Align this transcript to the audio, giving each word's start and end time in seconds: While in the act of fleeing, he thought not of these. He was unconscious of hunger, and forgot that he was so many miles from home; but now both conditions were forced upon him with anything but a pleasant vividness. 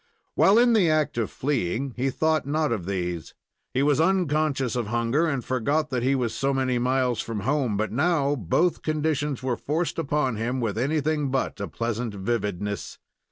While 0.33 0.57
in 0.57 0.73
the 0.73 0.89
act 0.89 1.19
of 1.19 1.29
fleeing, 1.29 1.93
he 1.95 2.09
thought 2.09 2.47
not 2.47 2.71
of 2.71 2.87
these. 2.87 3.35
He 3.71 3.83
was 3.83 4.01
unconscious 4.01 4.75
of 4.75 4.87
hunger, 4.87 5.27
and 5.27 5.45
forgot 5.45 5.91
that 5.91 6.01
he 6.01 6.15
was 6.15 6.33
so 6.33 6.55
many 6.55 6.79
miles 6.79 7.21
from 7.21 7.41
home; 7.41 7.77
but 7.77 7.91
now 7.91 8.33
both 8.35 8.81
conditions 8.81 9.43
were 9.43 9.55
forced 9.57 9.99
upon 9.99 10.37
him 10.37 10.59
with 10.59 10.75
anything 10.75 11.29
but 11.29 11.59
a 11.59 11.67
pleasant 11.67 12.15
vividness. 12.15 12.97